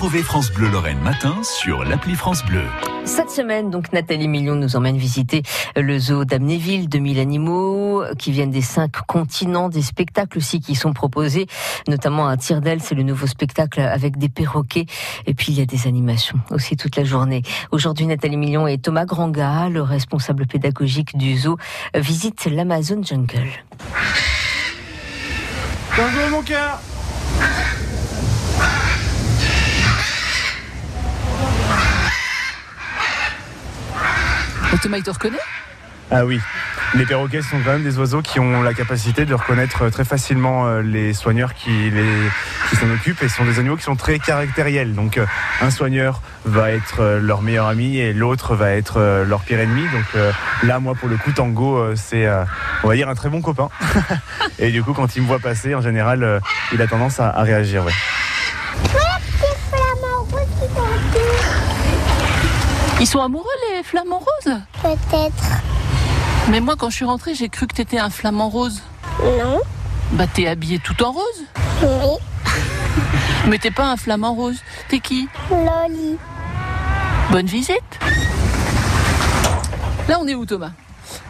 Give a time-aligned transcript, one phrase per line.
[0.00, 2.62] Retrouvez France Bleu Lorraine matin sur l'appli France Bleu.
[3.04, 5.42] Cette semaine, donc, Nathalie Million nous emmène visiter
[5.76, 10.94] le zoo d'Amnéville, 2000 animaux qui viennent des cinq continents, des spectacles aussi qui sont
[10.94, 11.48] proposés,
[11.86, 14.86] notamment à Tirdel, c'est le nouveau spectacle avec des perroquets.
[15.26, 17.42] Et puis, il y a des animations aussi toute la journée.
[17.70, 21.58] Aujourd'hui, Nathalie Million et Thomas Granga, le responsable pédagogique du zoo,
[21.94, 23.50] visitent l'Amazon Jungle.
[25.94, 26.80] Bonjour mon cœur
[34.78, 35.38] Thomas, il te reconnaît
[36.10, 36.40] Ah oui,
[36.94, 40.66] les perroquets sont quand même des oiseaux qui ont la capacité de reconnaître très facilement
[40.66, 41.92] euh, les soigneurs qui,
[42.78, 44.94] s'en occupent et sont des animaux qui sont très caractériels.
[44.94, 45.26] Donc euh,
[45.60, 49.82] un soigneur va être euh, leur meilleur ami et l'autre va être leur pire ennemi.
[49.82, 50.22] Donc
[50.62, 52.28] là, moi, pour le coup, Tango, c'est,
[52.82, 53.68] on va dire, un très bon copain.
[54.58, 56.40] et du coup, quand il me voit passer, en général,
[56.72, 57.84] il a tendance à, réagir.
[63.00, 65.44] Ils sont amoureux les flamants roses Peut-être.
[66.50, 68.82] Mais moi quand je suis rentrée j'ai cru que t'étais un flamant rose.
[69.22, 69.60] Non.
[70.12, 71.44] Bah t'es habillé tout en rose
[71.82, 72.18] Oui.
[73.48, 74.58] Mais t'es pas un flamant rose.
[74.88, 75.28] T'es qui?
[75.50, 76.18] Loli.
[77.30, 77.98] Bonne visite.
[80.06, 80.72] Là on est où Thomas?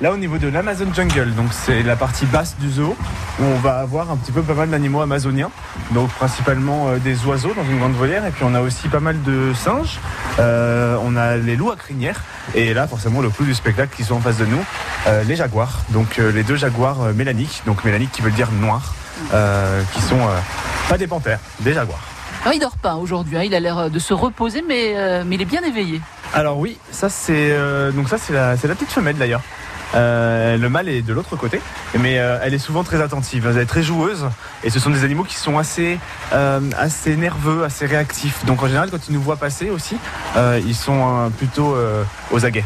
[0.00, 2.96] Là, au niveau de l'Amazon Jungle, donc c'est la partie basse du zoo
[3.40, 5.50] où on va avoir un petit peu pas mal d'animaux amazoniens,
[5.90, 9.00] donc principalement euh, des oiseaux dans une grande volière, et puis on a aussi pas
[9.00, 9.98] mal de singes.
[10.38, 12.22] Euh, on a les loups à crinière,
[12.54, 14.64] et là, forcément, le clou du spectacle qui sont en face de nous,
[15.06, 15.80] euh, les jaguars.
[15.90, 18.94] Donc les deux jaguars mélaniques, donc mélaniques qui veut dire noir,
[19.92, 20.20] qui sont
[20.88, 22.02] pas des panthères, des jaguars.
[22.52, 23.42] Il dort pas aujourd'hui, hein.
[23.44, 26.00] il a l'air de se reposer, mais, mais il est bien éveillé.
[26.34, 27.56] Alors oui, ça c'est
[27.94, 29.42] donc ça c'est la, la petite femelle d'ailleurs.
[29.94, 31.60] Euh, le mâle est de l'autre côté,
[31.98, 34.26] mais euh, elle est souvent très attentive, elle est très joueuse,
[34.62, 35.98] et ce sont des animaux qui sont assez,
[36.32, 38.44] euh, assez nerveux, assez réactifs.
[38.44, 39.96] Donc en général, quand ils nous voient passer aussi,
[40.36, 41.76] ils sont plutôt
[42.30, 42.64] aux aguets.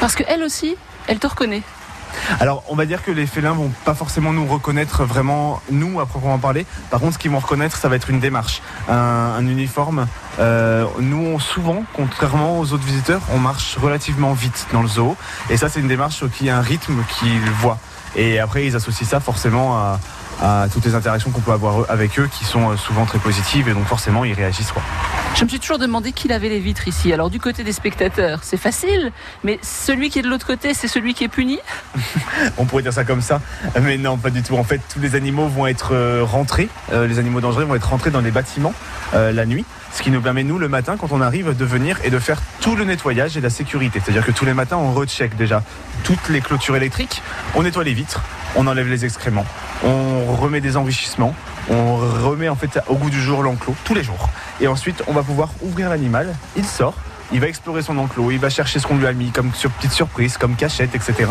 [0.00, 1.62] Parce qu'elle aussi, elle te reconnaît.
[2.40, 6.06] Alors, on va dire que les félins vont pas forcément nous reconnaître vraiment, nous, à
[6.06, 6.66] proprement parler.
[6.90, 10.06] Par contre, ce qu'ils vont reconnaître, ça va être une démarche, un, uniforme.
[10.38, 15.16] Euh, nous, souvent, contrairement aux autres visiteurs, on marche relativement vite dans le zoo.
[15.50, 17.78] Et ça, c'est une démarche qui a un rythme qu'ils voient.
[18.16, 20.00] Et après, ils associent ça forcément à,
[20.40, 23.68] à toutes les interactions qu'on peut avoir avec eux qui sont euh, souvent très positives
[23.68, 24.82] et donc forcément ils réagissent quoi.
[25.34, 27.12] Je me suis toujours demandé qui lavait les vitres ici.
[27.12, 29.12] Alors du côté des spectateurs, c'est facile,
[29.44, 31.58] mais celui qui est de l'autre côté, c'est celui qui est puni?
[32.58, 33.40] On pourrait dire ça comme ça,
[33.80, 34.56] mais non, pas du tout.
[34.56, 37.88] En fait, tous les animaux vont être euh, rentrés, euh, les animaux dangereux vont être
[37.88, 38.74] rentrés dans les bâtiments
[39.14, 42.10] la nuit, ce qui nous permet, nous, le matin, quand on arrive, de venir et
[42.10, 44.02] de faire tout le nettoyage et la sécurité.
[44.04, 45.62] C'est-à-dire que tous les matins, on recheck déjà
[46.04, 47.22] toutes les clôtures électriques,
[47.54, 48.22] on nettoie les vitres,
[48.56, 49.46] on enlève les excréments,
[49.84, 51.34] on remet des enrichissements,
[51.70, 54.28] on remet en fait au goût du jour l'enclos tous les jours.
[54.60, 56.94] Et ensuite, on va pouvoir ouvrir l'animal, il sort,
[57.32, 59.70] il va explorer son enclos, il va chercher ce qu'on lui a mis comme sur,
[59.70, 61.30] petite surprise, comme cachette, etc.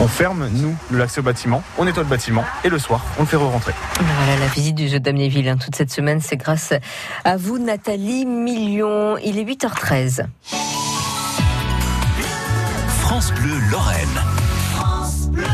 [0.00, 3.26] On ferme, nous, l'accès au bâtiment, on nettoie le bâtiment et le soir, on le
[3.26, 3.72] fait re-rentrer.
[3.98, 6.72] Voilà, la visite du jeu d'Amnéville hein, toute cette semaine, c'est grâce
[7.24, 9.16] à vous, Nathalie Million.
[9.18, 10.26] Il est 8h13.
[13.00, 14.22] France Bleu Lorraine.
[14.74, 15.44] France Bleu.